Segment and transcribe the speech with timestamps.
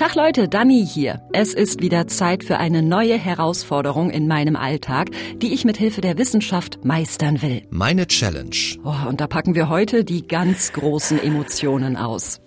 [0.00, 1.20] Tag Leute, Dani hier.
[1.34, 5.10] Es ist wieder Zeit für eine neue Herausforderung in meinem Alltag,
[5.42, 7.66] die ich mit Hilfe der Wissenschaft meistern will.
[7.68, 8.56] Meine Challenge.
[8.82, 12.40] Oh, und da packen wir heute die ganz großen Emotionen aus.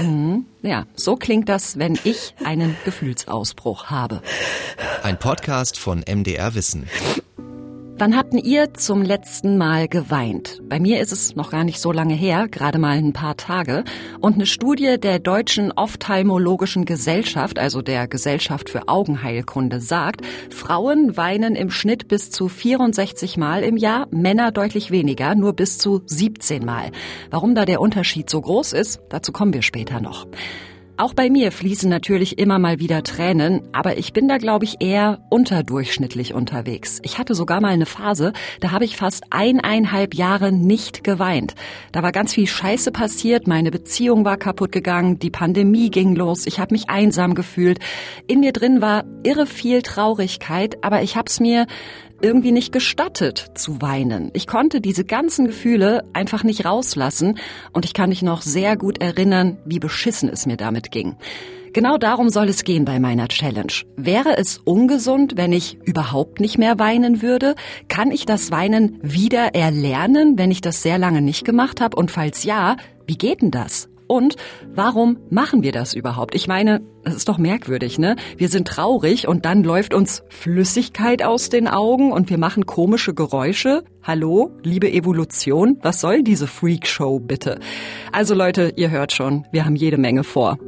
[0.00, 0.46] Mhm.
[0.62, 4.22] Ja, so klingt das, wenn ich einen Gefühlsausbruch habe.
[5.02, 6.88] Ein Podcast von MDR Wissen.
[8.00, 10.60] Wann habt ihr zum letzten Mal geweint?
[10.62, 13.82] Bei mir ist es noch gar nicht so lange her, gerade mal ein paar Tage.
[14.20, 21.56] Und eine Studie der Deutschen Ophthalmologischen Gesellschaft, also der Gesellschaft für Augenheilkunde, sagt, Frauen weinen
[21.56, 26.64] im Schnitt bis zu 64 Mal im Jahr, Männer deutlich weniger, nur bis zu 17
[26.64, 26.92] Mal.
[27.30, 30.28] Warum da der Unterschied so groß ist, dazu kommen wir später noch.
[31.00, 34.80] Auch bei mir fließen natürlich immer mal wieder Tränen, aber ich bin da, glaube ich,
[34.80, 36.98] eher unterdurchschnittlich unterwegs.
[37.04, 41.54] Ich hatte sogar mal eine Phase, da habe ich fast eineinhalb Jahre nicht geweint.
[41.92, 46.48] Da war ganz viel Scheiße passiert, meine Beziehung war kaputt gegangen, die Pandemie ging los,
[46.48, 47.78] ich habe mich einsam gefühlt.
[48.26, 51.68] In mir drin war irre viel Traurigkeit, aber ich habe es mir
[52.20, 54.30] irgendwie nicht gestattet zu weinen.
[54.34, 57.38] Ich konnte diese ganzen Gefühle einfach nicht rauslassen
[57.72, 61.16] und ich kann mich noch sehr gut erinnern, wie beschissen es mir damit ging.
[61.72, 63.72] Genau darum soll es gehen bei meiner Challenge.
[63.96, 67.54] Wäre es ungesund, wenn ich überhaupt nicht mehr weinen würde?
[67.88, 71.96] Kann ich das Weinen wieder erlernen, wenn ich das sehr lange nicht gemacht habe?
[71.96, 72.76] Und falls ja,
[73.06, 73.87] wie geht denn das?
[74.08, 74.36] Und
[74.74, 76.34] warum machen wir das überhaupt?
[76.34, 78.16] Ich meine, das ist doch merkwürdig, ne?
[78.36, 83.14] Wir sind traurig und dann läuft uns Flüssigkeit aus den Augen und wir machen komische
[83.14, 83.84] Geräusche.
[84.02, 87.60] Hallo, liebe Evolution, was soll diese Freakshow bitte?
[88.10, 90.58] Also Leute, ihr hört schon, wir haben jede Menge vor.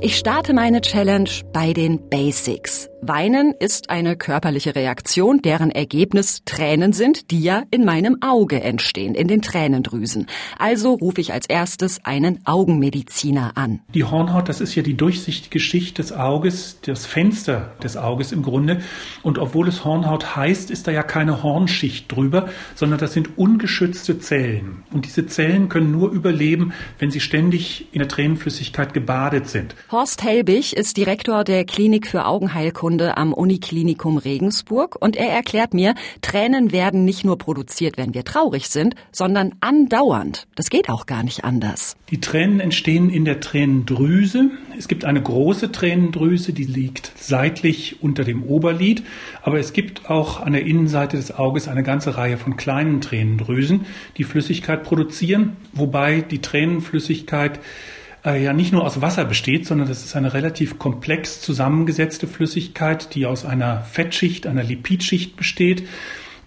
[0.00, 2.90] Ich starte meine Challenge bei den Basics.
[3.06, 9.14] Weinen ist eine körperliche Reaktion, deren Ergebnis Tränen sind, die ja in meinem Auge entstehen,
[9.14, 10.26] in den Tränendrüsen.
[10.58, 13.80] Also rufe ich als erstes einen Augenmediziner an.
[13.92, 18.42] Die Hornhaut, das ist ja die durchsichtige Schicht des Auges, das Fenster des Auges im
[18.42, 18.80] Grunde.
[19.22, 24.18] Und obwohl es Hornhaut heißt, ist da ja keine Hornschicht drüber, sondern das sind ungeschützte
[24.18, 24.82] Zellen.
[24.92, 29.74] Und diese Zellen können nur überleben, wenn sie ständig in der Tränenflüssigkeit gebadet sind.
[29.94, 35.94] Horst Helbig ist Direktor der Klinik für Augenheilkunde am Uniklinikum Regensburg und er erklärt mir,
[36.20, 40.48] Tränen werden nicht nur produziert, wenn wir traurig sind, sondern andauernd.
[40.56, 41.96] Das geht auch gar nicht anders.
[42.10, 44.50] Die Tränen entstehen in der Tränendrüse.
[44.76, 49.04] Es gibt eine große Tränendrüse, die liegt seitlich unter dem Oberlid,
[49.42, 53.86] aber es gibt auch an der Innenseite des Auges eine ganze Reihe von kleinen Tränendrüsen,
[54.16, 57.60] die Flüssigkeit produzieren, wobei die Tränenflüssigkeit
[58.24, 63.14] äh, ja nicht nur aus Wasser besteht, sondern das ist eine relativ komplex zusammengesetzte Flüssigkeit,
[63.14, 65.84] die aus einer Fettschicht, einer Lipidschicht besteht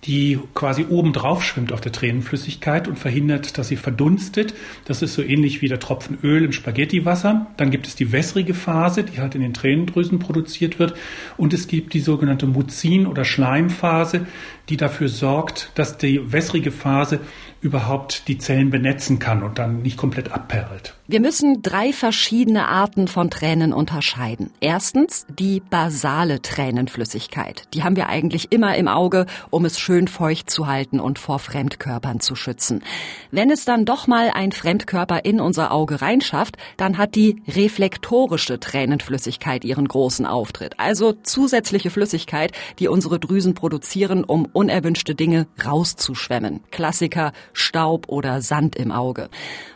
[0.07, 4.53] die quasi oben drauf schwimmt auf der Tränenflüssigkeit und verhindert, dass sie verdunstet.
[4.85, 7.47] Das ist so ähnlich wie der Tropfen Öl im Spaghettiwasser.
[7.57, 10.93] Dann gibt es die wässrige Phase, die halt in den Tränendrüsen produziert wird.
[11.35, 14.27] Und es gibt die sogenannte Muzin- oder Schleimphase,
[14.69, 17.19] die dafür sorgt, dass die wässrige Phase
[17.61, 20.93] überhaupt die Zellen benetzen kann und dann nicht komplett abperlt.
[21.07, 24.51] Wir müssen drei verschiedene Arten von Tränen unterscheiden.
[24.59, 27.63] Erstens die basale Tränenflüssigkeit.
[27.73, 31.39] Die haben wir eigentlich immer im Auge, um es schön feucht zu halten und vor
[31.39, 32.83] Fremdkörpern zu schützen.
[33.31, 38.59] Wenn es dann doch mal ein Fremdkörper in unser Auge reinschafft, dann hat die reflektorische
[38.59, 40.75] Tränenflüssigkeit ihren großen Auftritt.
[40.77, 46.61] Also zusätzliche Flüssigkeit, die unsere Drüsen produzieren, um unerwünschte Dinge rauszuschwemmen.
[46.71, 49.29] Klassiker Staub oder Sand im Auge.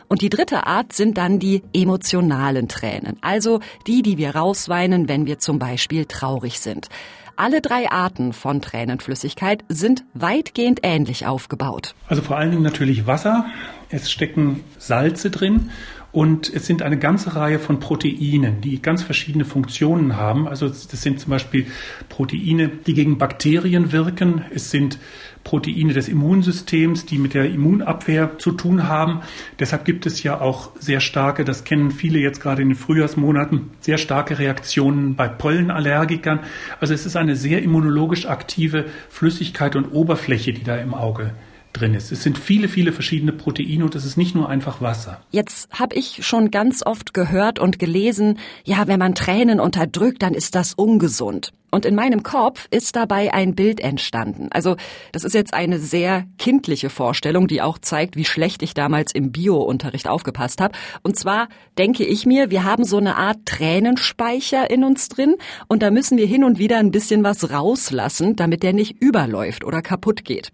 [0.08, 5.24] Und die dritte Art sind dann die emotionalen Tränen, also die, die wir rausweinen, wenn
[5.24, 6.88] wir zum Beispiel traurig sind.
[7.36, 11.94] Alle drei Arten von Tränenflüssigkeit sind weitgehend ähnlich aufgebaut.
[12.08, 13.46] Also vor allen Dingen natürlich Wasser.
[13.88, 15.70] Es stecken Salze drin
[16.12, 20.46] und es sind eine ganze Reihe von Proteinen, die ganz verschiedene Funktionen haben.
[20.46, 21.66] Also das sind zum Beispiel
[22.10, 24.42] Proteine, die gegen Bakterien wirken.
[24.54, 24.98] Es sind
[25.42, 29.22] Proteine des Immunsystems, die mit der Immunabwehr zu tun haben.
[29.58, 33.70] Deshalb gibt es ja auch sehr starke, das kennen viele jetzt gerade in den Frühjahrsmonaten,
[33.80, 36.40] sehr starke Reaktionen bei Pollenallergikern.
[36.78, 41.32] Also es ist eine sehr immunologisch aktive Flüssigkeit und Oberfläche, die da im Auge
[41.72, 42.12] drin ist.
[42.12, 45.20] Es sind viele, viele verschiedene Proteine und es ist nicht nur einfach Wasser.
[45.30, 50.34] Jetzt habe ich schon ganz oft gehört und gelesen, ja, wenn man Tränen unterdrückt, dann
[50.34, 51.52] ist das ungesund.
[51.74, 54.48] Und in meinem Kopf ist dabei ein Bild entstanden.
[54.50, 54.76] Also
[55.12, 59.32] das ist jetzt eine sehr kindliche Vorstellung, die auch zeigt, wie schlecht ich damals im
[59.32, 60.76] Bio-Unterricht aufgepasst habe.
[61.02, 61.48] Und zwar
[61.78, 65.36] denke ich mir, wir haben so eine Art Tränenspeicher in uns drin
[65.66, 69.64] und da müssen wir hin und wieder ein bisschen was rauslassen, damit der nicht überläuft
[69.64, 70.52] oder kaputt geht.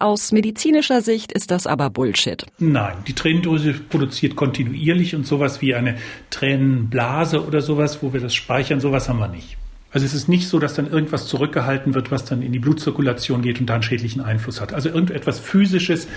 [0.00, 2.46] Aus medizinischer Sicht ist das aber Bullshit.
[2.58, 5.98] Nein, die Tränendrüse produziert kontinuierlich und sowas wie eine
[6.30, 9.58] Tränenblase oder sowas, wo wir das speichern, sowas haben wir nicht.
[9.92, 13.42] Also es ist nicht so, dass dann irgendwas zurückgehalten wird, was dann in die Blutzirkulation
[13.42, 14.72] geht und da einen schädlichen Einfluss hat.
[14.72, 16.08] Also irgendetwas physisches,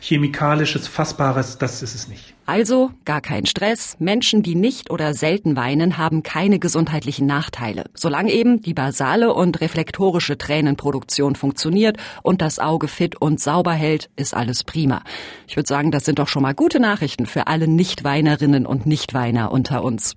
[0.00, 2.34] chemikalisches, fassbares, das ist es nicht.
[2.46, 3.96] Also gar kein Stress.
[3.98, 7.84] Menschen, die nicht oder selten weinen, haben keine gesundheitlichen Nachteile.
[7.92, 14.08] Solange eben die basale und reflektorische Tränenproduktion funktioniert und das Auge fit und sauber hält,
[14.16, 15.02] ist alles prima.
[15.46, 19.52] Ich würde sagen, das sind doch schon mal gute Nachrichten für alle Nichtweinerinnen und Nichtweiner
[19.52, 20.16] unter uns.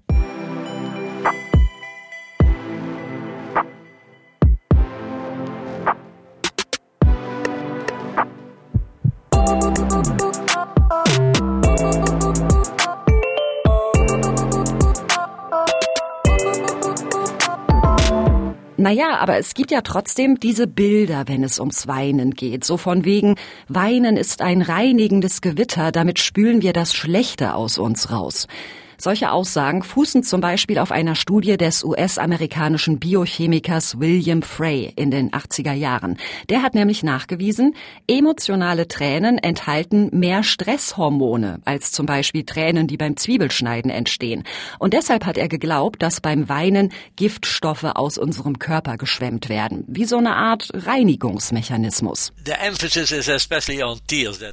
[18.91, 22.65] Naja, aber es gibt ja trotzdem diese Bilder, wenn es ums Weinen geht.
[22.65, 23.35] So von wegen,
[23.69, 28.49] Weinen ist ein reinigendes Gewitter, damit spülen wir das Schlechte aus uns raus.
[29.01, 35.31] Solche Aussagen fußen zum Beispiel auf einer Studie des US-amerikanischen Biochemikers William Frey in den
[35.31, 36.17] 80er Jahren.
[36.49, 37.73] Der hat nämlich nachgewiesen,
[38.07, 44.43] emotionale Tränen enthalten mehr Stresshormone als zum Beispiel Tränen, die beim Zwiebelschneiden entstehen.
[44.77, 50.05] Und deshalb hat er geglaubt, dass beim Weinen Giftstoffe aus unserem Körper geschwemmt werden, wie
[50.05, 52.33] so eine Art Reinigungsmechanismus.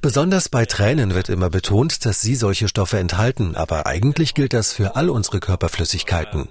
[0.00, 4.72] Besonders bei Tränen wird immer betont, dass sie solche Stoffe enthalten, aber eigentlich gilt das
[4.72, 6.46] für all unsere Körperflüssigkeiten.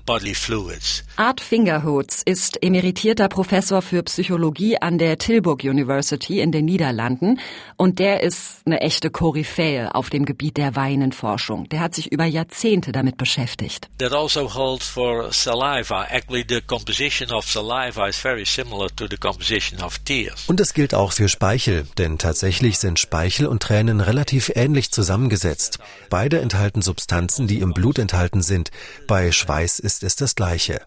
[1.16, 7.40] Art Fingerhoots ist emeritierter Professor für Psychologie an der Tilburg University in den Niederlanden
[7.78, 11.70] und der ist eine echte Koryphäe auf dem Gebiet der Weinenforschung.
[11.70, 13.88] Der hat sich über Jahrzehnte damit beschäftigt.
[14.00, 16.06] That also holds for saliva.
[16.10, 20.46] Actually the composition of saliva is very similar to the composition of tears.
[20.48, 25.80] Und es gilt auch für Speichel, denn tatsächlich sind Speichel und Tränen relativ ähnlich zusammengesetzt.
[26.10, 28.72] Beide enthalten Substanzen, die im Blut enthalten sind.
[29.08, 30.82] Bei Schweiß ist es das Gleiche.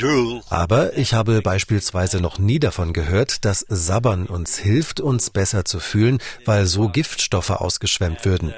[0.00, 3.64] Uh, Aber ich habe beispielsweise noch nie davon gehört, dass
[4.08, 8.54] Sabbern uns hilft, uns besser zu fühlen, weil so Giftstoffe ausgeschwemmt würden.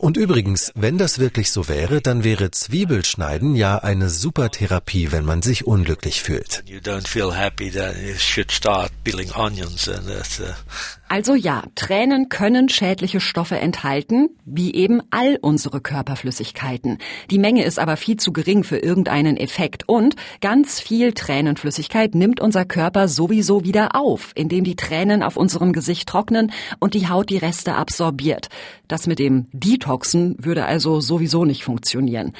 [0.00, 5.24] Und übrigens, wenn das wirklich so wäre, dann wäre Zwiebelschneiden ja eine super Therapie, wenn
[5.24, 6.64] man sich unglücklich fühlt.
[11.08, 16.98] Also ja, Tränen können schädliche Stoffe enthalten, wie eben all unsere Körperflüssigkeiten.
[17.30, 22.40] Die Menge ist aber viel zu gering für irgendeinen Effekt und ganz viel Tränenflüssigkeit nimmt
[22.40, 27.30] unser Körper sowieso wieder auf, indem die Tränen auf unserem Gesicht trocknen und die Haut
[27.30, 28.48] die Reste absorbiert.
[28.88, 32.32] Das mit dem Detoxen würde also sowieso nicht funktionieren.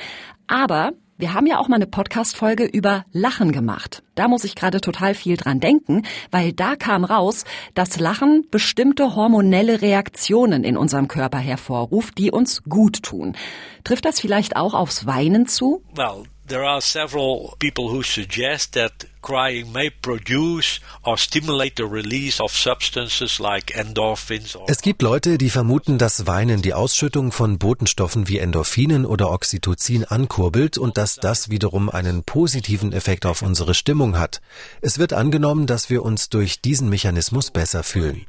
[0.46, 4.02] Aber wir haben ja auch mal eine Podcast-Folge über Lachen gemacht.
[4.16, 7.44] Da muss ich gerade total viel dran denken, weil da kam raus,
[7.75, 13.37] dass Lachen bestimmte hormonelle Reaktionen in unserem Körper hervorruft, die uns gut tun.
[13.84, 15.82] Trifft das vielleicht auch aufs Weinen zu?
[15.94, 22.41] Well, there are several people who suggest that crying may produce or stimulate the release
[22.43, 24.56] of substances like endorphins.
[24.69, 30.05] Es gibt Leute, die vermuten, dass Weinen die Ausschüttung von Botenstoffen wie Endorphinen oder Oxytocin
[30.05, 34.43] ankurbelt und dass das wiederum einen positiven Effekt auf unsere Stimmung hat.
[34.82, 38.27] Es wird angenommen, dass wir uns durch diesen Mechanismus besser fühlen.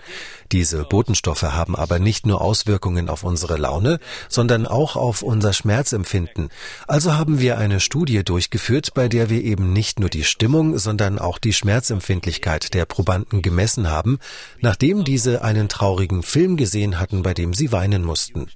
[0.52, 4.00] Diese Botenstoffe haben aber nicht nur Auswirkungen auf unsere Laune,
[4.30, 6.50] sondern auch auf unser Schmerzempfinden.
[6.88, 11.18] Also haben wir eine Studie durchgeführt, bei der wir eben nicht nur die Stimmung, sondern
[11.18, 14.20] auch die Schmerzempfindlichkeit der Probanden gemessen haben,
[14.62, 18.48] nachdem diese einen traurigen Film gesehen hatten, bei dem sie weinen mussten.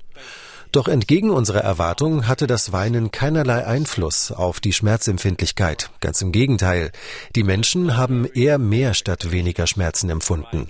[0.72, 5.90] Doch entgegen unserer Erwartung hatte das Weinen keinerlei Einfluss auf die Schmerzempfindlichkeit.
[6.00, 6.92] Ganz im Gegenteil.
[7.36, 10.68] Die Menschen haben eher mehr statt weniger Schmerzen empfunden.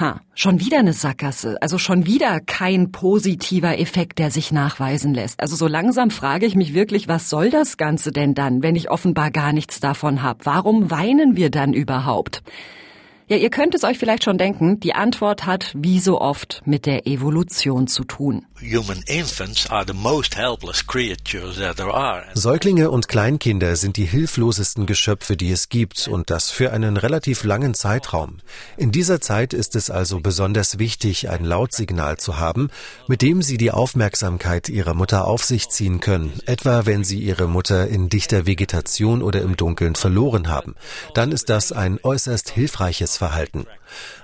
[0.00, 1.58] Ha, schon wieder eine Sackgasse.
[1.60, 5.38] Also schon wieder kein positiver Effekt, der sich nachweisen lässt.
[5.40, 8.90] Also so langsam frage ich mich wirklich, was soll das Ganze denn dann, wenn ich
[8.90, 10.44] offenbar gar nichts davon habe?
[10.44, 12.42] Warum weinen wir dann überhaupt?
[13.30, 16.84] Ja, ihr könnt es euch vielleicht schon denken, die Antwort hat wie so oft mit
[16.84, 18.44] der Evolution zu tun.
[22.34, 27.44] Säuglinge und Kleinkinder sind die hilflosesten Geschöpfe, die es gibt, und das für einen relativ
[27.44, 28.38] langen Zeitraum.
[28.76, 32.68] In dieser Zeit ist es also besonders wichtig, ein Lautsignal zu haben,
[33.06, 37.46] mit dem sie die Aufmerksamkeit ihrer Mutter auf sich ziehen können, etwa wenn sie ihre
[37.46, 40.74] Mutter in dichter Vegetation oder im Dunkeln verloren haben.
[41.14, 43.66] Dann ist das ein äußerst hilfreiches Verhalten.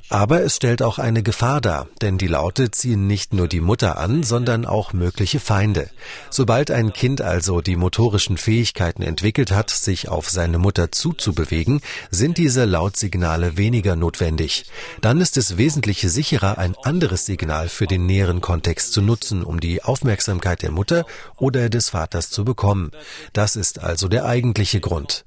[0.08, 3.98] Aber es stellt auch eine Gefahr dar, denn die Laute ziehen nicht nur die Mutter
[3.98, 5.90] an, sondern auch mögliche Feinde.
[6.30, 12.38] Sobald ein Kind also die motorischen Fähigkeiten entwickelt hat, sich auf seine Mutter zuzubewegen, sind
[12.38, 14.64] diese Lautsignale weniger notwendig.
[15.02, 19.60] Dann ist es wesentlich sicherer, ein anderes Signal für den näheren Kontext zu nutzen, um
[19.60, 21.04] die Aufmerksamkeit der Mutter
[21.36, 22.92] oder des Vaters zu bekommen.
[23.32, 25.24] Das ist also der eigentliche Grund.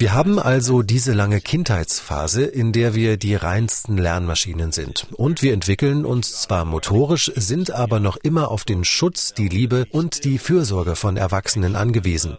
[0.00, 5.06] Wir haben also diese lange Kindheitsphase, in der wir die reinsten Lernmaschinen sind.
[5.12, 9.84] Und wir entwickeln uns zwar motorisch, sind aber noch immer auf den Schutz, die Liebe
[9.90, 12.38] und die Fürsorge von Erwachsenen angewiesen.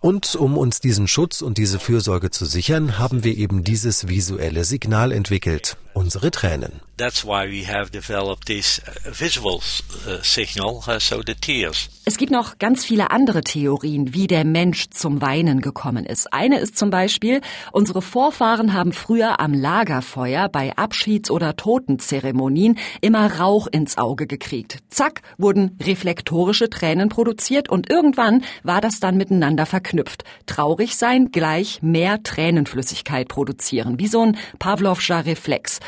[0.00, 4.64] Und um uns diesen Schutz und diese Fürsorge zu sichern, haben wir eben dieses visuelle
[4.64, 6.80] Signal entwickelt, unsere Tränen.
[6.96, 11.88] That's why we have developed this uh, visual uh, signal, uh, so the tears.
[12.04, 16.32] Es gibt noch ganz viele andere Theorien, wie der Mensch zum Weinen gekommen ist.
[16.32, 23.38] Eine ist zum Beispiel, unsere Vorfahren haben früher am Lagerfeuer bei Abschieds- oder Totenzeremonien immer
[23.38, 24.78] Rauch ins Auge gekriegt.
[24.88, 30.24] Zack, wurden reflektorische Tränen produziert und irgendwann war das dann miteinander verknüpft.
[30.46, 35.78] Traurig sein gleich mehr Tränenflüssigkeit produzieren, wie so ein Pavlovscher Reflex.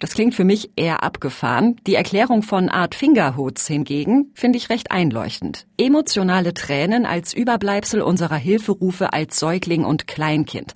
[0.00, 1.76] Das klingt für mich eher abgefahren.
[1.86, 5.66] Die Erklärung von Art Fingerhoods hingegen finde ich recht einleuchtend.
[5.76, 10.72] Emotionale Tränen als Überbleibsel unserer Hilferufe als Säugling und Kleinkind.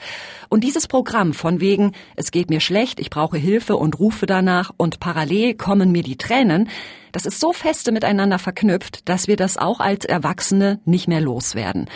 [0.51, 4.73] Und dieses Programm von wegen, es geht mir schlecht, ich brauche Hilfe und rufe danach
[4.77, 6.69] und parallel kommen mir die Tränen,
[7.13, 11.87] das ist so feste miteinander verknüpft, dass wir das auch als Erwachsene nicht mehr loswerden.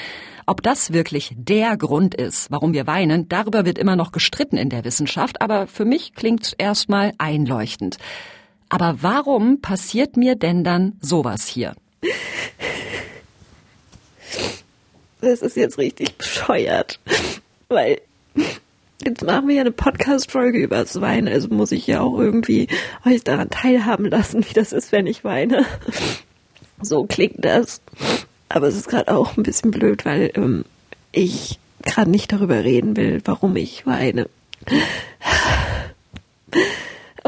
[0.49, 4.71] Ob das wirklich der Grund ist, warum wir weinen, darüber wird immer noch gestritten in
[4.71, 7.99] der Wissenschaft, aber für mich klingt's erstmal einleuchtend.
[8.71, 11.75] Aber warum passiert mir denn dann sowas hier?
[15.21, 16.99] Das ist jetzt richtig bescheuert,
[17.69, 18.01] weil
[19.05, 22.69] jetzt machen wir ja eine Podcast-Folge über das Weinen, also muss ich ja auch irgendwie
[23.05, 25.67] euch daran teilhaben lassen, wie das ist, wenn ich weine.
[26.81, 27.83] So klingt das.
[28.49, 30.65] Aber es ist gerade auch ein bisschen blöd, weil ähm,
[31.13, 34.29] ich gerade nicht darüber reden will, warum ich weine.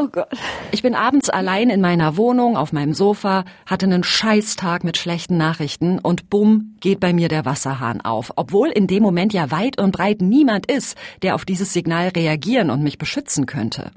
[0.01, 0.29] Oh Gott.
[0.71, 5.37] Ich bin abends allein in meiner Wohnung auf meinem Sofa, hatte einen Scheißtag mit schlechten
[5.37, 8.33] Nachrichten und bumm geht bei mir der Wasserhahn auf.
[8.37, 12.71] Obwohl in dem Moment ja weit und breit niemand ist, der auf dieses Signal reagieren
[12.71, 13.91] und mich beschützen könnte.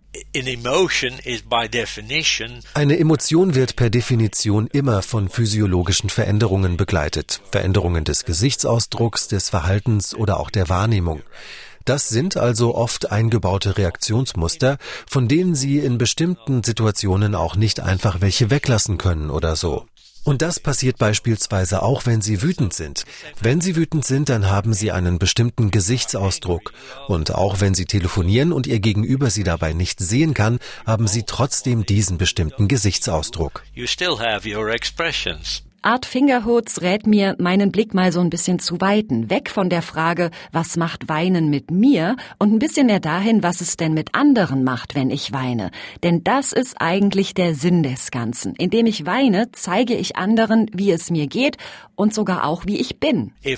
[2.74, 7.42] Eine Emotion wird per Definition immer von physiologischen Veränderungen begleitet.
[7.50, 11.22] Veränderungen des Gesichtsausdrucks, des Verhaltens oder auch der Wahrnehmung.
[11.86, 18.22] Das sind also oft eingebaute Reaktionsmuster, von denen Sie in bestimmten Situationen auch nicht einfach
[18.22, 19.86] welche weglassen können oder so.
[20.24, 23.04] Und das passiert beispielsweise auch, wenn Sie wütend sind.
[23.42, 26.72] Wenn Sie wütend sind, dann haben Sie einen bestimmten Gesichtsausdruck.
[27.08, 31.24] Und auch wenn Sie telefonieren und Ihr Gegenüber Sie dabei nicht sehen kann, haben Sie
[31.24, 33.64] trotzdem diesen bestimmten Gesichtsausdruck.
[35.86, 39.82] Art Fingerhoods rät mir, meinen Blick mal so ein bisschen zu weiten, weg von der
[39.82, 44.16] Frage, was macht Weinen mit mir und ein bisschen mehr dahin, was es denn mit
[44.16, 45.72] anderen macht, wenn ich weine.
[46.02, 48.56] Denn das ist eigentlich der Sinn des Ganzen.
[48.56, 51.58] Indem ich weine, zeige ich anderen, wie es mir geht
[51.96, 53.34] und sogar auch, wie ich bin.
[53.46, 53.58] Uh,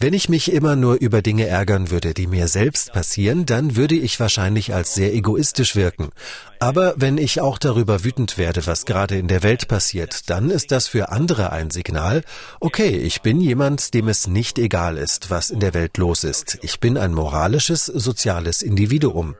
[0.00, 3.94] wenn ich mich immer nur über Dinge ärgern würde, die mir selbst passieren, dann würde
[3.94, 6.10] ich wahrscheinlich als sehr egoistisch wirken.
[6.58, 10.72] Aber wenn ich auch darüber wütend werde, was gerade in der Welt passiert, dann ist
[10.72, 12.22] das für andere ein Signal,
[12.60, 16.58] okay, ich bin jemand, dem es nicht egal ist, was in der Welt los ist.
[16.62, 19.36] Ich bin ein moralisches, soziales Individuum.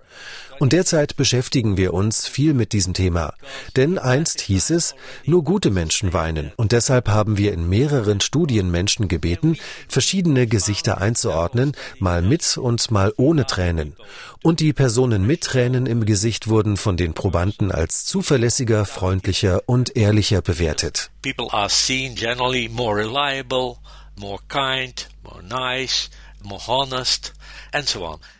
[0.60, 3.34] Und derzeit beschäftigen wir uns viel mit diesem Thema.
[3.76, 4.94] Denn einst hieß es,
[5.24, 6.52] nur gute Menschen weinen.
[6.56, 9.56] Und deshalb haben wir in mehreren Studien Menschen gebeten,
[9.88, 13.96] verschiedene Gesichter einzuordnen, mal mit und mal ohne Tränen.
[14.42, 19.96] Und die Personen mit Tränen im Gesicht wurden von den Probanden als zuverlässiger, freundlicher und
[19.96, 21.10] ehrlicher bewertet.
[21.22, 23.76] People are seen generally more reliable,
[24.16, 26.10] more kind, more nice,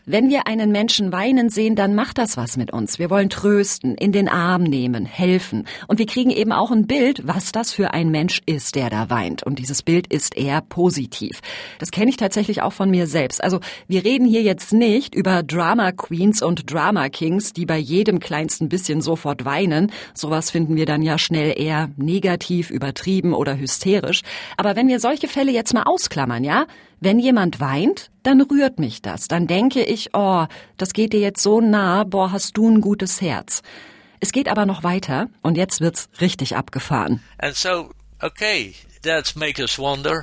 [0.06, 2.99] Wenn wir einen Menschen weinen sehen, dann macht das was mit uns.
[2.99, 5.66] Wir wollen trösten, in den Arm nehmen, helfen.
[5.88, 9.08] Und wir kriegen eben auch ein Bild, was das für ein Mensch ist, der da
[9.08, 9.42] weint.
[9.42, 11.40] Und dieses Bild ist eher positiv.
[11.78, 13.42] Das kenne ich tatsächlich auch von mir selbst.
[13.42, 18.20] Also wir reden hier jetzt nicht über Drama Queens und Drama Kings, die bei jedem
[18.20, 19.90] kleinsten bisschen sofort weinen.
[20.12, 24.20] Sowas finden wir dann ja schnell eher negativ, übertrieben oder hysterisch.
[24.58, 26.66] Aber wenn wir solche Fälle jetzt mal ausklammern, ja,
[27.04, 29.28] wenn jemand weint, dann rührt mich das.
[29.28, 30.46] Dann denke ich, oh,
[30.76, 33.62] das geht dir jetzt so nah, boah, hast du ein gutes Herz.
[34.20, 37.23] Es geht aber noch weiter und jetzt wird's richtig abgefahren.
[37.52, 38.75] So, okay,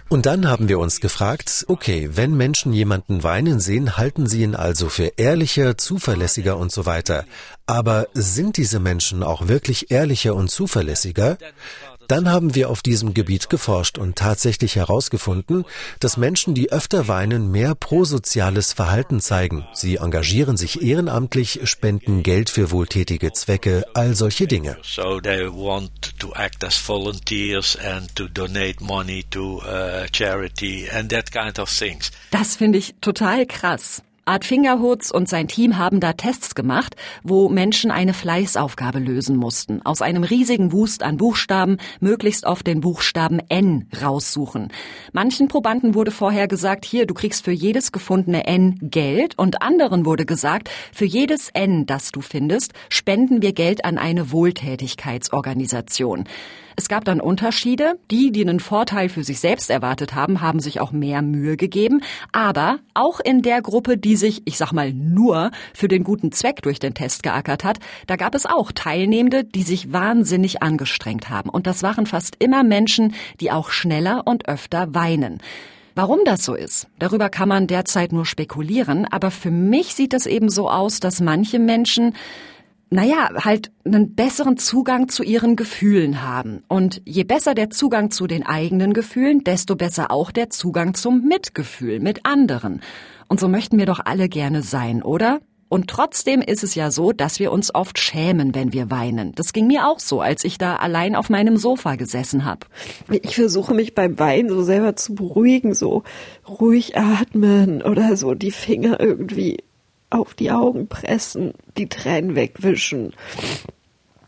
[0.09, 4.55] und dann haben wir uns gefragt, okay, wenn Menschen jemanden weinen sehen, halten sie ihn
[4.55, 7.25] also für ehrlicher, zuverlässiger und so weiter.
[7.67, 11.37] Aber sind diese Menschen auch wirklich ehrlicher und zuverlässiger?
[12.07, 15.65] Dann haben wir auf diesem Gebiet geforscht und tatsächlich herausgefunden,
[15.99, 19.65] dass Menschen, die öfter weinen, mehr prosoziales Verhalten zeigen.
[19.73, 24.77] Sie engagieren sich ehrenamtlich, spenden Geld für wohltätige Zwecke, all solche Dinge.
[24.83, 31.11] So they want to act as volunteers and to donate money to uh, charity and
[31.11, 32.11] that kind of things.
[32.31, 34.01] Das finde ich total krass.
[34.31, 39.81] Art Fingerhoods und sein Team haben da Tests gemacht, wo Menschen eine Fleißaufgabe lösen mussten.
[39.83, 44.69] Aus einem riesigen Wust an Buchstaben möglichst oft den Buchstaben N raussuchen.
[45.11, 50.05] Manchen Probanden wurde vorher gesagt, hier, du kriegst für jedes gefundene N Geld und anderen
[50.05, 56.23] wurde gesagt, für jedes N, das du findest, spenden wir Geld an eine Wohltätigkeitsorganisation.
[56.75, 57.99] Es gab dann Unterschiede.
[58.09, 62.01] Die, die einen Vorteil für sich selbst erwartet haben, haben sich auch mehr Mühe gegeben.
[62.31, 66.61] Aber auch in der Gruppe, die sich, ich sag mal, nur für den guten Zweck
[66.61, 71.49] durch den Test geackert hat, da gab es auch Teilnehmende, die sich wahnsinnig angestrengt haben.
[71.49, 75.39] Und das waren fast immer Menschen, die auch schneller und öfter weinen.
[75.93, 80.25] Warum das so ist, darüber kann man derzeit nur spekulieren, aber für mich sieht es
[80.25, 82.15] eben so aus, dass manche Menschen
[82.91, 86.63] naja, halt einen besseren Zugang zu ihren Gefühlen haben.
[86.67, 91.23] Und je besser der Zugang zu den eigenen Gefühlen, desto besser auch der Zugang zum
[91.23, 92.81] Mitgefühl mit anderen.
[93.29, 95.39] Und so möchten wir doch alle gerne sein, oder?
[95.69, 99.31] Und trotzdem ist es ja so, dass wir uns oft schämen, wenn wir weinen.
[99.35, 102.67] Das ging mir auch so, als ich da allein auf meinem Sofa gesessen habe.
[103.09, 106.03] Ich versuche mich beim Weinen so selber zu beruhigen, so
[106.45, 109.59] ruhig atmen oder so die Finger irgendwie
[110.11, 113.13] auf die Augen pressen, die Tränen wegwischen,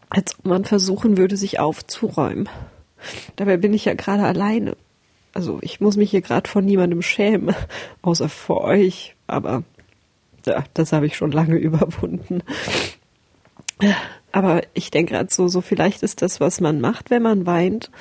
[0.09, 2.49] als ob man versuchen würde, sich aufzuräumen.
[3.35, 4.75] Dabei bin ich ja gerade alleine.
[5.33, 7.55] Also ich muss mich hier gerade vor niemandem schämen,
[8.01, 9.15] außer vor euch.
[9.27, 9.63] Aber
[10.45, 12.43] ja, das habe ich schon lange überwunden.
[14.31, 17.91] Aber ich denke gerade so, so vielleicht ist das, was man macht, wenn man weint,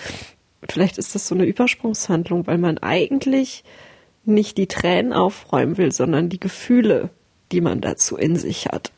[0.69, 3.65] vielleicht ist das so eine Übersprungshandlung, weil man eigentlich
[4.25, 7.11] nicht die Tränen aufräumen will, sondern die Gefühle
[7.53, 8.93] die man dazu in sich hat.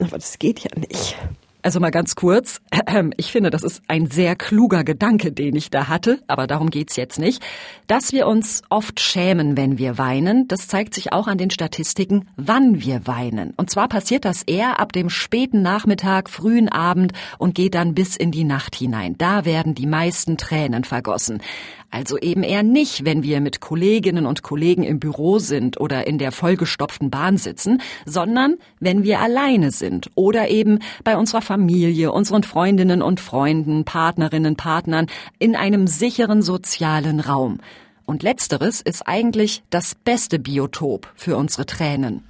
[0.00, 1.16] Aber das geht ja nicht.
[1.60, 2.60] Also mal ganz kurz,
[3.16, 6.94] ich finde, das ist ein sehr kluger Gedanke, den ich da hatte, aber darum geht's
[6.96, 7.42] jetzt nicht.
[7.88, 12.28] Dass wir uns oft schämen, wenn wir weinen, das zeigt sich auch an den Statistiken,
[12.36, 13.54] wann wir weinen.
[13.56, 18.16] Und zwar passiert das eher ab dem späten Nachmittag, frühen Abend und geht dann bis
[18.16, 19.16] in die Nacht hinein.
[19.18, 21.42] Da werden die meisten Tränen vergossen.
[21.90, 26.18] Also eben eher nicht, wenn wir mit Kolleginnen und Kollegen im Büro sind oder in
[26.18, 32.42] der vollgestopften Bahn sitzen, sondern wenn wir alleine sind oder eben bei unserer Familie, unseren
[32.42, 35.06] Freundinnen und Freunden, Partnerinnen, Partnern
[35.38, 37.58] in einem sicheren sozialen Raum.
[38.04, 42.22] Und letzteres ist eigentlich das beste Biotop für unsere Tränen.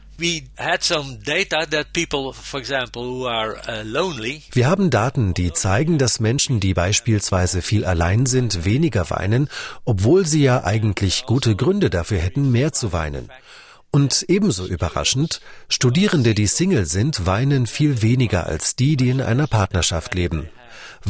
[4.53, 9.49] Wir haben Daten, die zeigen, dass Menschen, die beispielsweise viel allein sind, weniger weinen,
[9.85, 13.31] obwohl sie ja eigentlich gute Gründe dafür hätten, mehr zu weinen.
[13.93, 19.47] Und ebenso überraschend, Studierende, die Single sind, weinen viel weniger als die, die in einer
[19.47, 20.49] Partnerschaft leben.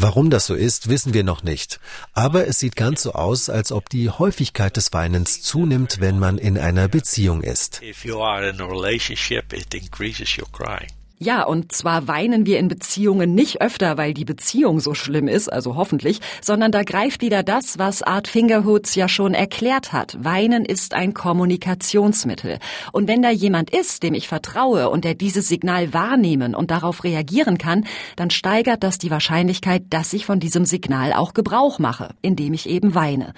[0.01, 1.81] Warum das so ist, wissen wir noch nicht.
[2.13, 6.39] Aber es sieht ganz so aus, als ob die Häufigkeit des Weinens zunimmt, wenn man
[6.39, 7.83] in einer Beziehung ist.
[7.83, 10.98] If you are in a relationship, it increases your crying.
[11.20, 15.52] Ja, und zwar weinen wir in Beziehungen nicht öfter, weil die Beziehung so schlimm ist,
[15.52, 20.16] also hoffentlich, sondern da greift wieder das, was Art Fingerhoods ja schon erklärt hat.
[20.22, 22.61] Weinen ist ein Kommunikationsmittel.
[22.92, 27.02] Und wenn da jemand ist, dem ich vertraue und der dieses Signal wahrnehmen und darauf
[27.02, 32.11] reagieren kann, dann steigert das die Wahrscheinlichkeit, dass ich von diesem Signal auch Gebrauch mache,
[32.22, 33.33] indem ich eben weine.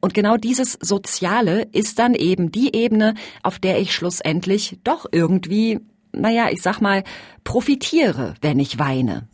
[0.00, 5.80] Und genau dieses Soziale ist dann eben die Ebene, auf der ich schlussendlich doch irgendwie
[6.16, 7.04] naja, ich sag mal,
[7.44, 9.28] profitiere, wenn ich weine.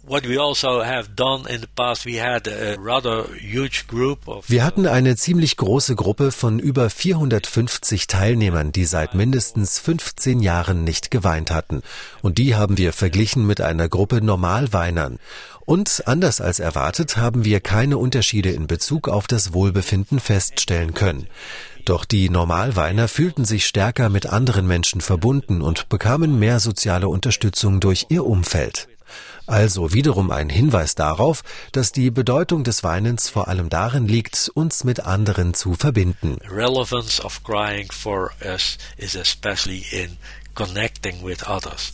[4.28, 10.40] Also Wir hatten eine ziemlich große Gruppe von über 450 Teilnehmern, die seit mindestens 15
[10.40, 11.82] Jahren nicht geweint hatten.
[12.20, 15.18] Und die haben wir verglichen mit einer Gruppe Normalweinern.
[15.64, 21.28] Und anders als erwartet haben wir keine Unterschiede in Bezug auf das Wohlbefinden feststellen können.
[21.84, 27.80] Doch die Normalweiner fühlten sich stärker mit anderen Menschen verbunden und bekamen mehr soziale Unterstützung
[27.80, 28.88] durch ihr Umfeld.
[29.46, 31.42] Also wiederum ein Hinweis darauf,
[31.72, 36.38] dass die Bedeutung des Weinens vor allem darin liegt, uns mit anderen zu verbinden.
[36.48, 40.16] Relevance of crying for us is especially in
[40.54, 41.92] connecting with others.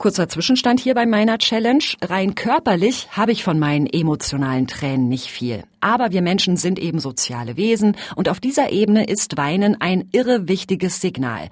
[0.00, 1.84] Kurzer Zwischenstand hier bei meiner Challenge.
[2.00, 5.62] Rein körperlich habe ich von meinen emotionalen Tränen nicht viel.
[5.80, 10.48] Aber wir Menschen sind eben soziale Wesen und auf dieser Ebene ist Weinen ein irre
[10.48, 11.50] wichtiges Signal.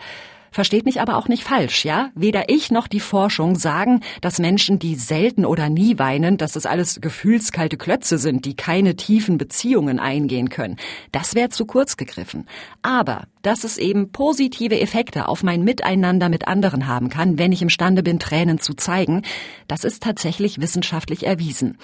[0.50, 2.10] Versteht mich aber auch nicht falsch, ja?
[2.14, 6.66] Weder ich noch die Forschung sagen, dass Menschen, die selten oder nie weinen, dass das
[6.66, 10.76] alles gefühlskalte Klötze sind, die keine tiefen Beziehungen eingehen können.
[11.12, 12.46] Das wäre zu kurz gegriffen.
[12.82, 17.62] Aber, dass es eben positive Effekte auf mein Miteinander mit anderen haben kann, wenn ich
[17.62, 19.22] imstande bin, Tränen zu zeigen,
[19.66, 21.78] das ist tatsächlich wissenschaftlich erwiesen.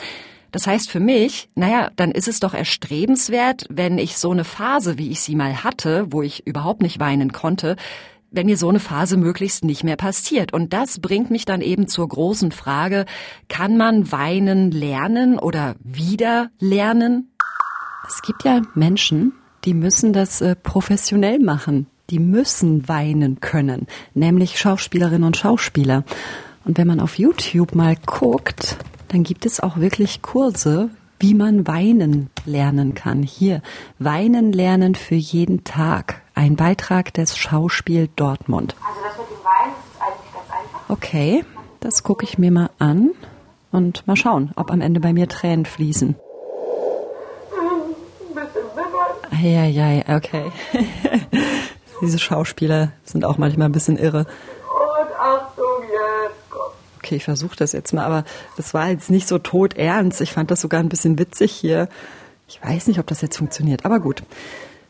[0.55, 4.99] Das heißt für mich, naja, dann ist es doch erstrebenswert, wenn ich so eine Phase,
[4.99, 7.75] wie ich sie mal hatte, wo ich überhaupt nicht weinen konnte,
[8.35, 10.53] wenn mir so eine Phase möglichst nicht mehr passiert.
[10.53, 13.07] Und das bringt mich dann eben zur großen Frage,
[13.49, 17.31] kann man weinen lernen oder wieder lernen?
[18.07, 19.33] Es gibt ja Menschen,
[19.65, 21.87] die müssen das äh, professionell machen.
[22.11, 26.05] Die müssen weinen können, nämlich Schauspielerinnen und Schauspieler.
[26.67, 28.77] Und wenn man auf YouTube mal guckt,
[29.09, 33.23] dann gibt es auch wirklich Kurse, wie man weinen lernen kann.
[33.23, 33.63] Hier,
[33.99, 36.23] weinen lernen für jeden Tag.
[36.35, 38.75] Ein Beitrag des Schauspiel Dortmund.
[38.87, 40.91] Also das mit dem Weinen ist eigentlich ganz einfach.
[40.91, 41.45] Okay,
[41.81, 43.11] das gucke ich mir mal an
[43.71, 46.17] und mal schauen, ob am Ende bei mir Tränen fließen.
[49.43, 50.51] Ja, ja, okay.
[52.01, 54.27] Diese Schauspieler sind auch manchmal ein bisschen irre.
[57.05, 58.25] Okay, ich versuche das jetzt mal, aber
[58.57, 60.23] das war jetzt nicht so todernst.
[60.23, 61.91] Ich fand das sogar ein bisschen witzig hier.
[62.49, 64.23] Ich weiß nicht, ob das jetzt funktioniert, aber gut.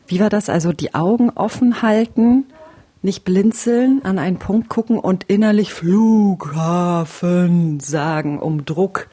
[0.07, 0.47] Wie war das?
[0.47, 2.45] Also die Augen offen halten,
[3.01, 7.01] nicht blinzeln, an einen Punkt gucken und innerlich Flughafen
[7.81, 9.09] sagen, um Druck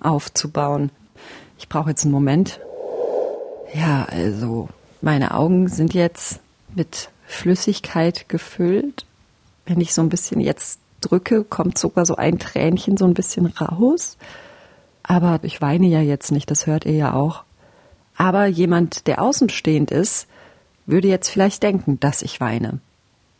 [0.00, 0.90] aufzubauen.
[1.56, 2.58] Ich brauche jetzt einen Moment.
[3.72, 4.68] Ja, also
[5.02, 6.40] meine Augen sind jetzt
[6.74, 9.06] mit Flüssigkeit gefüllt.
[9.66, 13.46] Wenn ich so ein bisschen jetzt drücke, kommt sogar so ein Tränchen so ein bisschen
[13.46, 14.16] raus.
[15.02, 17.44] Aber ich weine ja jetzt nicht, das hört ihr ja auch.
[18.16, 20.26] Aber jemand, der außenstehend ist,
[20.86, 22.80] würde jetzt vielleicht denken, dass ich weine.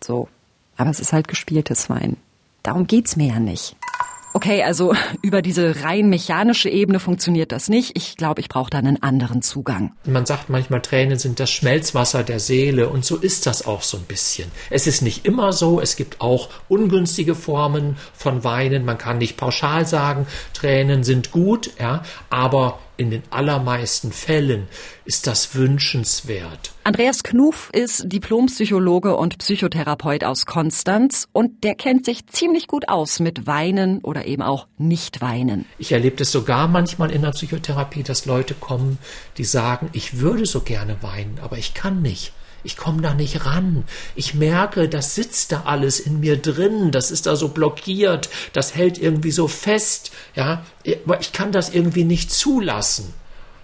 [0.03, 0.29] So.
[0.77, 2.17] Aber es ist halt gespieltes Weinen.
[2.63, 3.77] Darum geht's mir ja nicht.
[4.33, 7.97] Okay, also über diese rein mechanische Ebene funktioniert das nicht.
[7.97, 9.93] Ich glaube, ich brauche da einen anderen Zugang.
[10.05, 13.97] Man sagt manchmal, Tränen sind das Schmelzwasser der Seele und so ist das auch so
[13.97, 14.51] ein bisschen.
[14.71, 18.85] Es ist nicht immer so, es gibt auch ungünstige Formen von Weinen.
[18.85, 24.69] Man kann nicht pauschal sagen, Tränen sind gut, ja, aber in den allermeisten Fällen
[25.07, 26.73] ist das wünschenswert.
[26.85, 33.19] Andreas Knuf ist Diplompsychologe und Psychotherapeut aus Konstanz und der kennt sich ziemlich gut aus
[33.19, 35.65] mit Weinen oder eben auch Nicht-Weinen.
[35.79, 38.99] Ich erlebe das sogar manchmal in der Psychotherapie, dass Leute kommen,
[39.39, 42.35] die sagen, ich würde so gerne weinen, aber ich kann nicht.
[42.63, 43.85] Ich komme da nicht ran.
[44.15, 46.91] Ich merke, das sitzt da alles in mir drin.
[46.91, 48.29] Das ist da so blockiert.
[48.53, 50.13] Das hält irgendwie so fest.
[50.35, 53.15] Ja, ich kann das irgendwie nicht zulassen.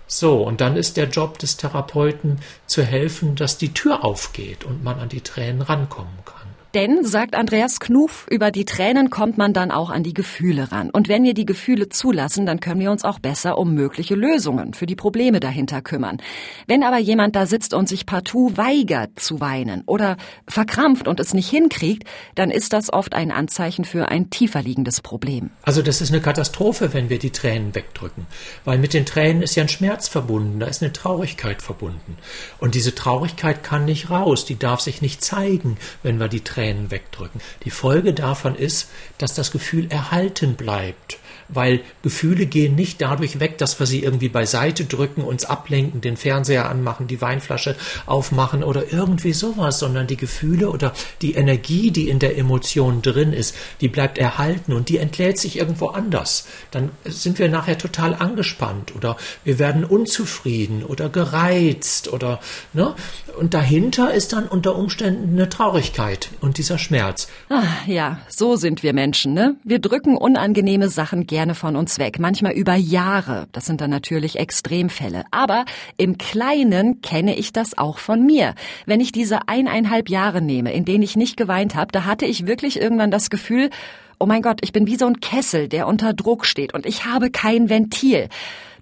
[0.09, 4.85] So, und dann ist der Job des Therapeuten zu helfen, dass die Tür aufgeht und
[4.85, 6.56] man an die Tränen rankommen kann.
[6.77, 10.91] Denn, sagt Andreas Knuf, über die Tränen kommt man dann auch an die Gefühle ran.
[10.91, 14.75] Und wenn wir die Gefühle zulassen, dann können wir uns auch besser um mögliche Lösungen
[14.75, 16.19] für die Probleme dahinter kümmern.
[16.67, 21.33] Wenn aber jemand da sitzt und sich partout weigert zu weinen oder verkrampft und es
[21.33, 25.49] nicht hinkriegt, dann ist das oft ein Anzeichen für ein tiefer liegendes Problem.
[25.63, 28.27] Also das ist eine Katastrophe, wenn wir die Tränen wegdrücken.
[28.67, 32.19] Weil mit den Tränen ist ja ein Schmerz verbunden, da ist eine Traurigkeit verbunden.
[32.59, 36.66] Und diese Traurigkeit kann nicht raus, die darf sich nicht zeigen, wenn wir die Tränen
[36.67, 37.41] Tränen wegdrücken.
[37.65, 43.59] Die Folge davon ist, dass das Gefühl erhalten bleibt, weil Gefühle gehen nicht dadurch weg,
[43.59, 48.93] dass wir sie irgendwie beiseite drücken, uns ablenken, den Fernseher anmachen, die Weinflasche aufmachen oder
[48.93, 53.89] irgendwie sowas, sondern die Gefühle oder die Energie, die in der Emotion drin ist, die
[53.89, 56.47] bleibt erhalten und die entlädt sich irgendwo anders.
[56.71, 62.41] Dann sind wir nachher total angespannt oder wir werden unzufrieden oder gereizt oder
[62.73, 62.95] ne?
[63.39, 67.29] Und dahinter ist dann unter Umständen eine Traurigkeit und dieser Schmerz.
[67.51, 69.57] Ach, ja, so sind wir Menschen, ne?
[69.63, 73.47] Wir drücken unangenehme Sachen gerne von uns weg, manchmal über Jahre.
[73.53, 75.25] Das sind dann natürlich Extremfälle.
[75.31, 75.65] Aber
[75.97, 78.55] im Kleinen kenne ich das auch von mir.
[78.87, 82.47] Wenn ich diese eineinhalb Jahre nehme, in denen ich nicht geweint habe, da hatte ich
[82.47, 83.71] wirklich irgendwann das Gefühl,
[84.19, 87.05] oh mein Gott, ich bin wie so ein Kessel, der unter Druck steht und ich
[87.05, 88.29] habe kein Ventil.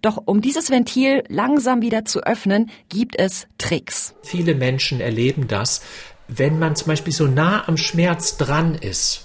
[0.00, 4.14] Doch um dieses Ventil langsam wieder zu öffnen, gibt es Tricks.
[4.22, 5.82] Viele Menschen erleben das,
[6.28, 9.23] wenn man zum Beispiel so nah am Schmerz dran ist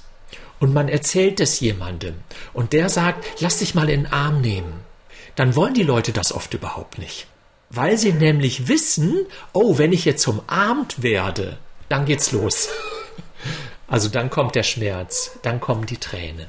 [0.59, 2.15] und man erzählt es jemandem
[2.53, 4.81] und der sagt, lass dich mal in den Arm nehmen,
[5.35, 7.27] dann wollen die Leute das oft überhaupt nicht.
[7.69, 12.69] Weil sie nämlich wissen, oh, wenn ich jetzt umarmt werde, dann geht's los.
[13.91, 16.45] Also dann kommt der Schmerz, dann kommen die Tränen.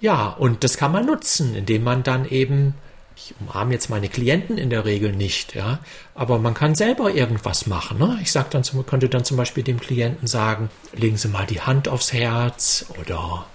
[0.00, 2.74] Ja, und das kann man nutzen, indem man dann eben
[3.18, 5.80] ich umarme jetzt meine Klienten in der Regel nicht, ja,
[6.14, 7.98] aber man kann selber irgendwas machen.
[7.98, 8.18] Ne?
[8.22, 11.88] Ich sag dann, könnte dann zum Beispiel dem Klienten sagen, legen Sie mal die Hand
[11.88, 13.46] aufs Herz oder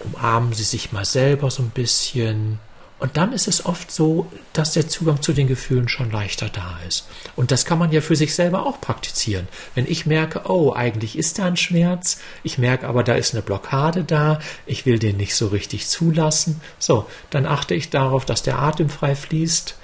[0.00, 2.58] umarmen Sie sich mal selber so ein bisschen
[2.98, 6.78] und dann ist es oft so, dass der Zugang zu den Gefühlen schon leichter da
[6.88, 7.06] ist.
[7.36, 9.48] Und das kann man ja für sich selber auch praktizieren.
[9.74, 13.42] Wenn ich merke, oh, eigentlich ist da ein Schmerz, ich merke aber, da ist eine
[13.42, 18.42] Blockade da, ich will den nicht so richtig zulassen, so, dann achte ich darauf, dass
[18.42, 19.76] der Atem frei fließt,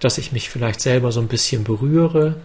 [0.00, 2.36] dass ich mich vielleicht selber so ein bisschen berühre.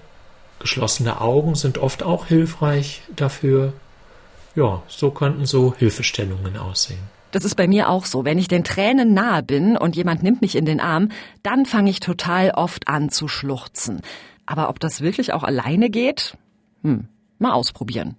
[0.60, 3.74] Geschlossene Augen sind oft auch hilfreich dafür.
[4.56, 7.19] Ja, so könnten so Hilfestellungen aussehen.
[7.32, 8.26] Das ist bei mir auch so.
[8.26, 11.10] Wenn ich den Tränen nahe bin und jemand nimmt mich in den Arm,
[11.44, 14.02] dann fange ich total oft an zu schluchzen.
[14.46, 16.38] Aber ob das wirklich auch alleine geht?
[16.84, 18.16] Hm, mal ausprobieren.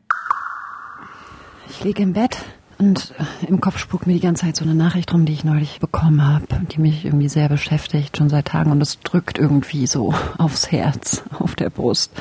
[1.69, 2.39] Ich liege im Bett
[2.79, 3.15] und
[3.47, 6.27] im Kopf spukt mir die ganze Zeit so eine Nachricht rum, die ich neulich bekommen
[6.27, 8.71] habe, die mich irgendwie sehr beschäftigt, schon seit Tagen.
[8.71, 12.13] Und es drückt irgendwie so aufs Herz, auf der Brust.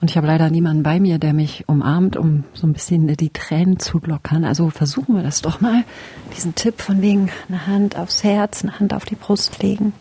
[0.00, 3.30] Und ich habe leider niemanden bei mir, der mich umarmt, um so ein bisschen die
[3.30, 4.44] Tränen zu lockern.
[4.44, 5.84] Also versuchen wir das doch mal.
[6.34, 9.92] Diesen Tipp von wegen eine Hand aufs Herz, eine Hand auf die Brust legen.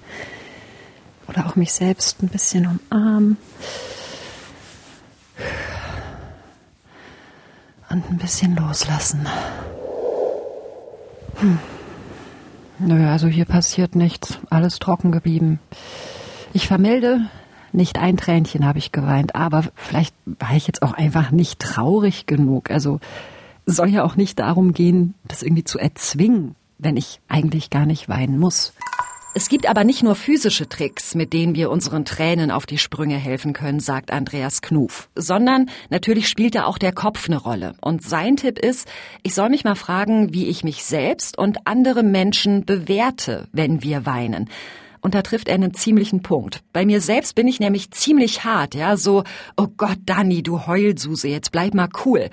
[1.28, 3.38] Oder auch mich selbst ein bisschen umarmen.
[7.90, 9.28] Und ein bisschen loslassen.
[11.40, 11.60] Hm.
[12.80, 14.40] Nö, also hier passiert nichts.
[14.50, 15.60] Alles trocken geblieben.
[16.54, 17.30] Ich vermelde,
[17.74, 22.26] nicht ein Tränchen habe ich geweint, aber vielleicht war ich jetzt auch einfach nicht traurig
[22.26, 22.72] genug.
[22.72, 23.00] Also
[23.66, 28.10] soll ja auch nicht darum gehen, das irgendwie zu erzwingen, wenn ich eigentlich gar nicht
[28.10, 28.74] weinen muss.
[29.36, 33.16] Es gibt aber nicht nur physische Tricks, mit denen wir unseren Tränen auf die Sprünge
[33.16, 37.76] helfen können, sagt Andreas Knuf, sondern natürlich spielt da auch der Kopf eine Rolle.
[37.80, 38.88] Und sein Tipp ist,
[39.22, 44.08] ich soll mich mal fragen, wie ich mich selbst und andere Menschen bewerte, wenn wir
[44.08, 44.50] weinen.
[45.02, 46.62] Und da trifft er einen ziemlichen Punkt.
[46.74, 49.24] Bei mir selbst bin ich nämlich ziemlich hart, ja, so,
[49.58, 52.30] oh Gott, Dani, du Heulsuse, jetzt bleib mal cool.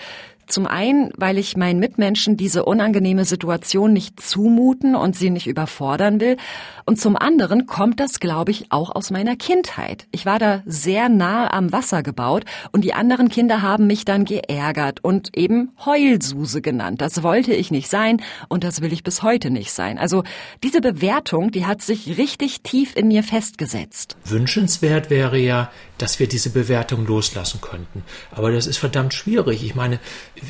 [0.46, 6.20] Zum einen, weil ich meinen Mitmenschen diese unangenehme Situation nicht zumuten und sie nicht überfordern
[6.20, 6.36] will.
[6.84, 10.06] Und zum anderen kommt das, glaube ich, auch aus meiner Kindheit.
[10.12, 14.24] Ich war da sehr nah am Wasser gebaut und die anderen Kinder haben mich dann
[14.24, 17.00] geärgert und eben Heulsuse genannt.
[17.00, 19.98] Das wollte ich nicht sein und das will ich bis heute nicht sein.
[19.98, 20.22] Also
[20.62, 24.16] diese Bewertung, die hat sich richtig tief in mir festgesetzt.
[24.24, 28.04] Wünschenswert wäre ja, dass wir diese Bewertung loslassen könnten.
[28.30, 29.62] Aber das ist verdammt schwierig.
[29.64, 29.98] Ich meine,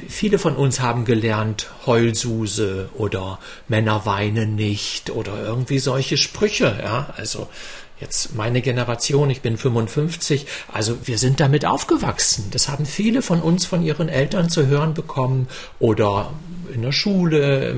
[0.09, 7.15] viele von uns haben gelernt, Heulsuse oder Männer weinen nicht oder irgendwie solche Sprüche, ja.
[7.17, 7.49] Also,
[8.01, 12.49] jetzt meine Generation, ich bin 55, also wir sind damit aufgewachsen.
[12.51, 16.33] Das haben viele von uns von ihren Eltern zu hören bekommen oder
[16.75, 17.77] in der Schule,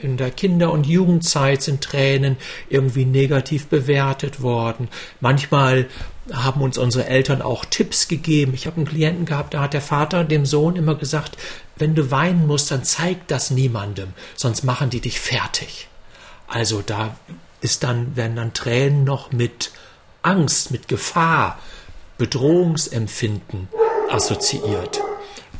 [0.00, 2.36] in der Kinder- und Jugendzeit sind Tränen
[2.68, 4.88] irgendwie negativ bewertet worden.
[5.20, 5.88] Manchmal
[6.32, 8.54] haben uns unsere Eltern auch Tipps gegeben.
[8.54, 11.36] Ich habe einen Klienten gehabt, da hat der Vater dem Sohn immer gesagt,
[11.76, 15.88] wenn du weinen musst, dann zeig das niemandem, sonst machen die dich fertig.
[16.46, 17.16] Also da
[17.60, 19.72] ist dann, werden dann Tränen noch mit
[20.22, 21.58] Angst, mit Gefahr,
[22.18, 23.68] Bedrohungsempfinden
[24.10, 25.00] assoziiert.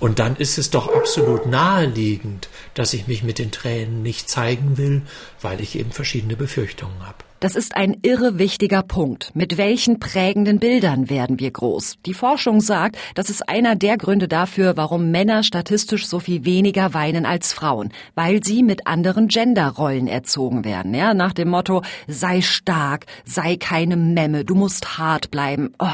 [0.00, 4.78] Und dann ist es doch absolut naheliegend, dass ich mich mit den Tränen nicht zeigen
[4.78, 5.02] will,
[5.40, 7.24] weil ich eben verschiedene Befürchtungen habe.
[7.40, 9.30] Das ist ein irre wichtiger Punkt.
[9.34, 11.98] Mit welchen prägenden Bildern werden wir groß?
[12.04, 16.94] Die Forschung sagt, das ist einer der Gründe dafür, warum Männer statistisch so viel weniger
[16.94, 20.94] weinen als Frauen, weil sie mit anderen Genderrollen erzogen werden.
[20.94, 25.72] Ja, nach dem Motto, sei stark, sei keine Memme, du musst hart bleiben.
[25.78, 25.86] Oh,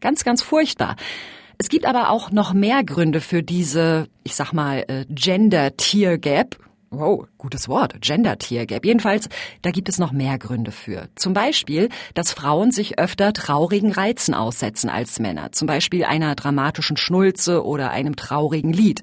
[0.00, 0.96] ganz, ganz furchtbar.
[1.56, 6.58] Es gibt aber auch noch mehr Gründe für diese, ich sag mal, äh, Gender-Tier-Gap
[6.92, 8.84] Wow, gutes Wort, Gender Tier Gap.
[8.84, 9.28] Jedenfalls,
[9.62, 11.08] da gibt es noch mehr Gründe für.
[11.14, 15.52] Zum Beispiel, dass Frauen sich öfter traurigen Reizen aussetzen als Männer.
[15.52, 19.02] Zum Beispiel einer dramatischen Schnulze oder einem traurigen Lied.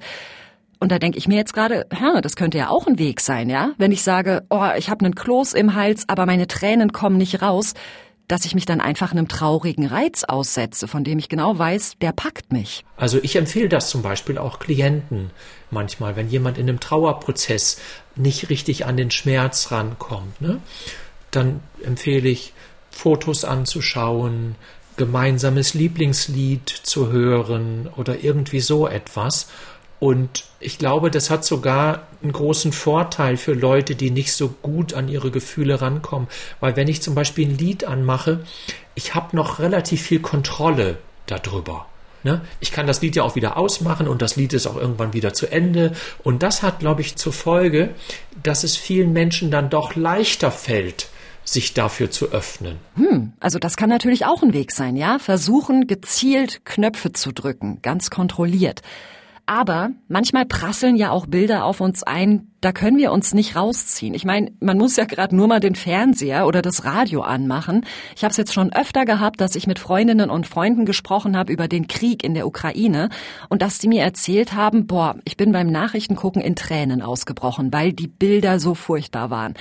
[0.82, 1.88] Und da denke ich mir jetzt gerade,
[2.22, 3.72] das könnte ja auch ein Weg sein, ja?
[3.78, 7.42] Wenn ich sage, oh, ich habe einen Kloß im Hals, aber meine Tränen kommen nicht
[7.42, 7.74] raus,
[8.28, 12.12] dass ich mich dann einfach einem traurigen Reiz aussetze, von dem ich genau weiß, der
[12.12, 12.84] packt mich.
[12.98, 15.32] Also ich empfehle das zum Beispiel auch Klienten
[15.72, 17.80] manchmal, wenn jemand in einem Trauerprozess
[18.16, 20.60] nicht richtig an den Schmerz rankommt, ne?
[21.32, 22.54] dann empfehle ich
[22.90, 24.56] Fotos anzuschauen,
[24.98, 29.48] gemeinsames Lieblingslied zu hören oder irgendwie so etwas
[30.00, 34.94] und ich glaube, das hat sogar einen großen Vorteil für Leute, die nicht so gut
[34.94, 36.28] an ihre Gefühle rankommen.
[36.60, 38.42] Weil wenn ich zum Beispiel ein Lied anmache,
[38.96, 41.88] ich habe noch relativ viel Kontrolle darüber.
[42.24, 42.42] Ne?
[42.60, 45.34] Ich kann das Lied ja auch wieder ausmachen und das Lied ist auch irgendwann wieder
[45.34, 45.94] zu Ende.
[46.24, 47.92] Und das hat, glaube ich, zur Folge,
[48.44, 51.10] dass es vielen Menschen dann doch leichter fällt,
[51.44, 52.78] sich dafür zu öffnen.
[52.96, 55.20] Hm, also das kann natürlich auch ein Weg sein, ja?
[55.20, 58.82] Versuchen, gezielt Knöpfe zu drücken, ganz kontrolliert.
[59.50, 64.14] Aber manchmal prasseln ja auch Bilder auf uns ein, da können wir uns nicht rausziehen.
[64.14, 67.86] Ich meine, man muss ja gerade nur mal den Fernseher oder das Radio anmachen.
[68.14, 71.54] Ich habe es jetzt schon öfter gehabt, dass ich mit Freundinnen und Freunden gesprochen habe
[71.54, 73.08] über den Krieg in der Ukraine
[73.48, 77.94] und dass die mir erzählt haben, boah, ich bin beim Nachrichtengucken in Tränen ausgebrochen, weil
[77.94, 79.54] die Bilder so furchtbar waren.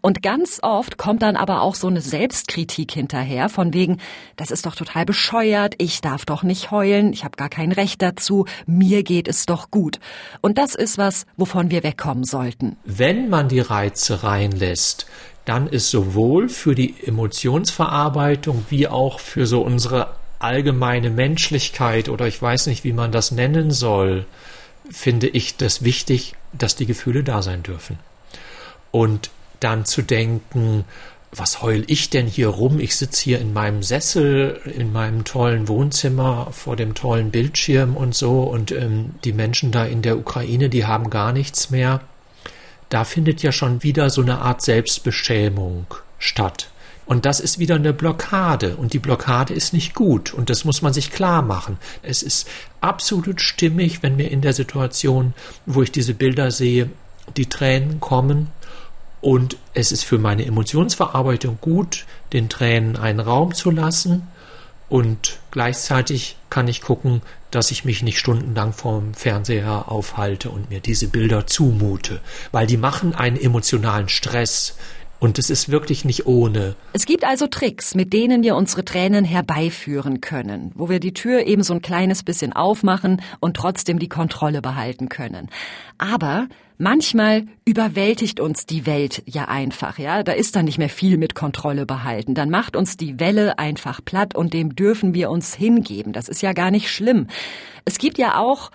[0.00, 3.98] Und ganz oft kommt dann aber auch so eine Selbstkritik hinterher, von wegen,
[4.36, 8.02] das ist doch total bescheuert, ich darf doch nicht heulen, ich habe gar kein Recht
[8.02, 10.00] dazu, mir geht es doch gut.
[10.40, 12.76] Und das ist was, wovon wir wegkommen sollten.
[12.84, 15.06] Wenn man die Reize reinlässt,
[15.44, 22.40] dann ist sowohl für die Emotionsverarbeitung wie auch für so unsere allgemeine Menschlichkeit oder ich
[22.40, 24.26] weiß nicht, wie man das nennen soll,
[24.90, 27.98] finde ich das wichtig, dass die Gefühle da sein dürfen.
[28.90, 30.84] Und dann zu denken,
[31.30, 32.80] was heul ich denn hier rum?
[32.80, 38.14] Ich sitze hier in meinem Sessel, in meinem tollen Wohnzimmer vor dem tollen Bildschirm und
[38.14, 42.00] so und ähm, die Menschen da in der Ukraine, die haben gar nichts mehr.
[42.88, 45.86] Da findet ja schon wieder so eine Art Selbstbeschämung
[46.18, 46.70] statt.
[47.04, 48.76] Und das ist wieder eine Blockade.
[48.76, 50.34] Und die Blockade ist nicht gut.
[50.34, 51.78] Und das muss man sich klar machen.
[52.02, 52.48] Es ist
[52.82, 55.32] absolut stimmig, wenn mir in der Situation,
[55.64, 56.90] wo ich diese Bilder sehe,
[57.36, 58.48] die Tränen kommen
[59.20, 64.28] und es ist für meine Emotionsverarbeitung gut, den Tränen einen Raum zu lassen.
[64.88, 70.80] Und gleichzeitig kann ich gucken, dass ich mich nicht stundenlang vorm Fernseher aufhalte und mir
[70.80, 72.20] diese Bilder zumute,
[72.52, 74.76] weil die machen einen emotionalen Stress.
[75.20, 76.76] Und es ist wirklich nicht ohne.
[76.92, 81.44] Es gibt also Tricks, mit denen wir unsere Tränen herbeiführen können, wo wir die Tür
[81.44, 85.48] eben so ein kleines bisschen aufmachen und trotzdem die Kontrolle behalten können.
[85.98, 86.46] Aber
[86.78, 90.22] manchmal überwältigt uns die Welt ja einfach, ja.
[90.22, 92.36] Da ist dann nicht mehr viel mit Kontrolle behalten.
[92.36, 96.12] Dann macht uns die Welle einfach platt und dem dürfen wir uns hingeben.
[96.12, 97.26] Das ist ja gar nicht schlimm.
[97.84, 98.70] Es gibt ja auch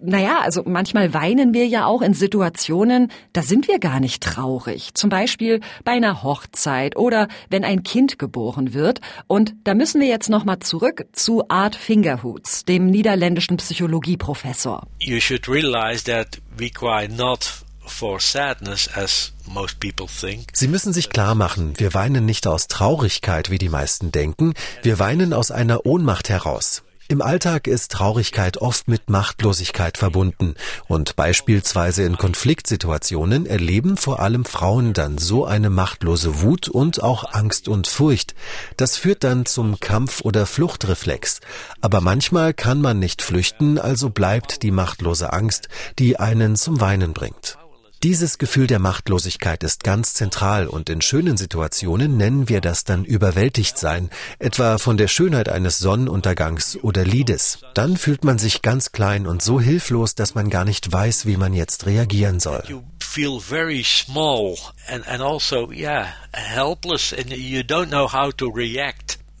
[0.00, 4.94] naja, also manchmal weinen wir ja auch in Situationen, da sind wir gar nicht traurig.
[4.94, 9.00] Zum Beispiel bei einer Hochzeit oder wenn ein Kind geboren wird.
[9.26, 14.86] Und da müssen wir jetzt nochmal zurück zu Art Fingerhoots, dem niederländischen Psychologieprofessor.
[15.00, 17.64] You should realize that we cry not
[20.52, 24.98] Sie müssen sich klar machen, wir weinen nicht aus Traurigkeit, wie die meisten denken, wir
[24.98, 26.82] weinen aus einer Ohnmacht heraus.
[27.08, 30.54] Im Alltag ist Traurigkeit oft mit Machtlosigkeit verbunden
[30.88, 37.32] und beispielsweise in Konfliktsituationen erleben vor allem Frauen dann so eine machtlose Wut und auch
[37.32, 38.34] Angst und Furcht.
[38.76, 41.40] Das führt dann zum Kampf- oder Fluchtreflex.
[41.80, 45.68] Aber manchmal kann man nicht flüchten, also bleibt die machtlose Angst,
[46.00, 47.56] die einen zum Weinen bringt.
[48.02, 53.04] Dieses Gefühl der Machtlosigkeit ist ganz zentral und in schönen Situationen nennen wir das dann
[53.04, 57.60] überwältigt sein, etwa von der Schönheit eines Sonnenuntergangs oder Liedes.
[57.74, 61.36] Dann fühlt man sich ganz klein und so hilflos, dass man gar nicht weiß, wie
[61.36, 62.62] man jetzt reagieren soll.
[63.00, 63.40] Feel.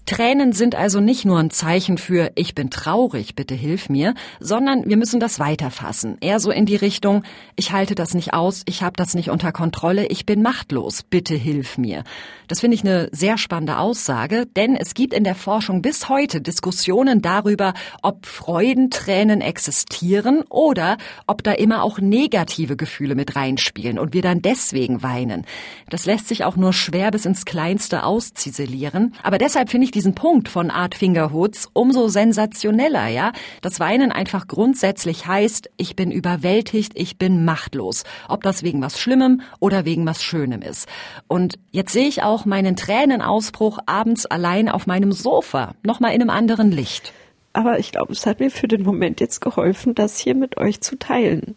[0.06, 4.88] Tränen sind also nicht nur ein Zeichen für ich bin traurig, bitte hilf mir, sondern
[4.88, 6.16] wir müssen das weiterfassen.
[6.20, 7.24] Eher so in die Richtung
[7.56, 11.34] ich halte das nicht aus, ich habe das nicht unter Kontrolle, ich bin machtlos, bitte
[11.34, 12.04] hilf mir.
[12.48, 16.40] Das finde ich eine sehr spannende Aussage, denn es gibt in der Forschung bis heute
[16.40, 24.14] Diskussionen darüber, ob Freudentränen existieren oder ob da immer auch negative Gefühle mit reinspielen und
[24.14, 25.44] wir dann deswegen weinen.
[25.90, 30.14] Das lässt sich auch nur schwer bis ins Kleinste ausziselieren, aber deshalb finde ich diesen
[30.14, 33.32] Punkt von Art Fingerhoods umso sensationeller, ja?
[33.60, 38.04] Das Weinen einfach grundsätzlich heißt, ich bin überwältigt, ich bin machtlos.
[38.28, 40.88] Ob das wegen was Schlimmem oder wegen was Schönem ist.
[41.28, 46.30] Und jetzt sehe ich auch meinen Tränenausbruch abends allein auf meinem Sofa, nochmal in einem
[46.30, 47.12] anderen Licht.
[47.52, 50.82] Aber ich glaube, es hat mir für den Moment jetzt geholfen, das hier mit euch
[50.82, 51.56] zu teilen.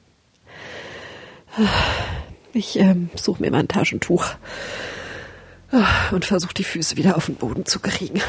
[2.54, 4.26] Ich ähm, suche mir mal ein Taschentuch.
[6.12, 8.22] Und versucht die Füße wieder auf den Boden zu kriegen.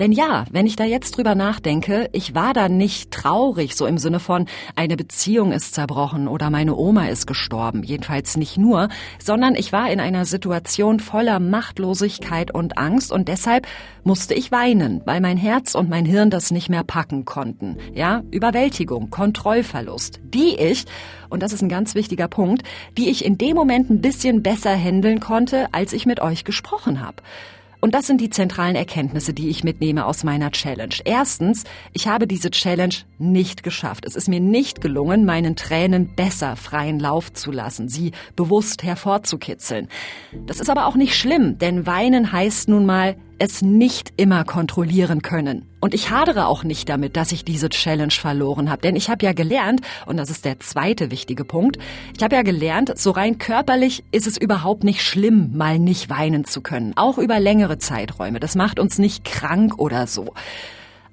[0.00, 3.98] Denn ja, wenn ich da jetzt drüber nachdenke, ich war da nicht traurig, so im
[3.98, 8.88] Sinne von, eine Beziehung ist zerbrochen oder meine Oma ist gestorben, jedenfalls nicht nur,
[9.22, 13.68] sondern ich war in einer Situation voller Machtlosigkeit und Angst und deshalb
[14.02, 17.76] musste ich weinen, weil mein Herz und mein Hirn das nicht mehr packen konnten.
[17.94, 20.86] Ja, Überwältigung, Kontrollverlust, die ich,
[21.30, 22.62] und das ist ein ganz wichtiger Punkt,
[22.98, 27.00] die ich in dem Moment ein bisschen besser handeln konnte, als ich mit euch gesprochen
[27.00, 27.22] habe.
[27.84, 30.94] Und das sind die zentralen Erkenntnisse, die ich mitnehme aus meiner Challenge.
[31.04, 34.06] Erstens, ich habe diese Challenge nicht geschafft.
[34.06, 39.88] Es ist mir nicht gelungen, meinen Tränen besser freien Lauf zu lassen, sie bewusst hervorzukitzeln.
[40.46, 45.22] Das ist aber auch nicht schlimm, denn weinen heißt nun mal, es nicht immer kontrollieren
[45.22, 45.68] können.
[45.80, 49.24] Und ich hadere auch nicht damit, dass ich diese Challenge verloren habe, denn ich habe
[49.24, 51.78] ja gelernt, und das ist der zweite wichtige Punkt,
[52.16, 56.44] ich habe ja gelernt, so rein körperlich ist es überhaupt nicht schlimm, mal nicht weinen
[56.44, 58.40] zu können, auch über längere Zeiträume.
[58.40, 60.32] Das macht uns nicht krank oder so.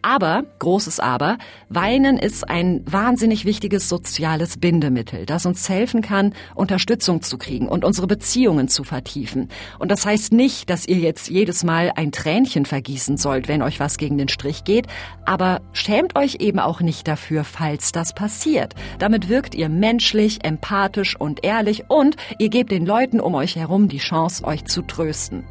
[0.01, 1.37] Aber, großes Aber,
[1.69, 7.85] Weinen ist ein wahnsinnig wichtiges soziales Bindemittel, das uns helfen kann, Unterstützung zu kriegen und
[7.85, 9.49] unsere Beziehungen zu vertiefen.
[9.79, 13.79] Und das heißt nicht, dass ihr jetzt jedes Mal ein Tränchen vergießen sollt, wenn euch
[13.79, 14.87] was gegen den Strich geht,
[15.25, 18.73] aber schämt euch eben auch nicht dafür, falls das passiert.
[18.99, 23.87] Damit wirkt ihr menschlich, empathisch und ehrlich und ihr gebt den Leuten um euch herum
[23.87, 25.43] die Chance, euch zu trösten.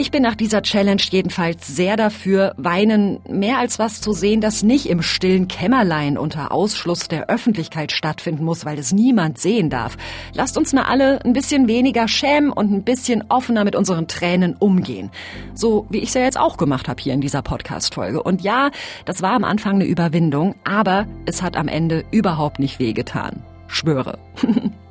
[0.00, 4.62] Ich bin nach dieser Challenge jedenfalls sehr dafür, Weinen mehr als was zu sehen, das
[4.62, 9.98] nicht im stillen Kämmerlein unter Ausschluss der Öffentlichkeit stattfinden muss, weil es niemand sehen darf.
[10.32, 14.56] Lasst uns mal alle ein bisschen weniger schämen und ein bisschen offener mit unseren Tränen
[14.56, 15.10] umgehen.
[15.52, 18.22] So wie ich es ja jetzt auch gemacht habe hier in dieser Podcast-Folge.
[18.22, 18.70] Und ja,
[19.04, 23.42] das war am Anfang eine Überwindung, aber es hat am Ende überhaupt nicht wehgetan.
[23.66, 24.18] Schwöre.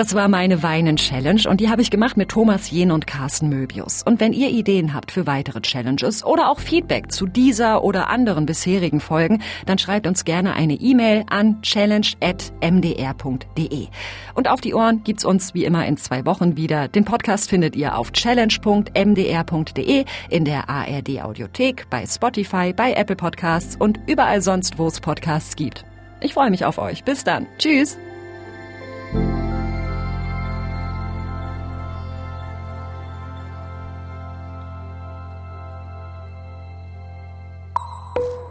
[0.00, 4.02] Das war meine Weinen-Challenge und die habe ich gemacht mit Thomas Jen und Carsten Möbius.
[4.02, 8.46] Und wenn ihr Ideen habt für weitere Challenges oder auch Feedback zu dieser oder anderen
[8.46, 13.88] bisherigen Folgen, dann schreibt uns gerne eine E-Mail an challenge.mdr.de.
[14.32, 16.88] Und auf die Ohren gibt's uns wie immer in zwei Wochen wieder.
[16.88, 23.76] Den Podcast findet ihr auf challenge.mdr.de, in der ARD Audiothek, bei Spotify, bei Apple Podcasts
[23.78, 25.84] und überall sonst, wo es Podcasts gibt.
[26.22, 27.04] Ich freue mich auf euch.
[27.04, 27.46] Bis dann.
[27.58, 27.98] Tschüss.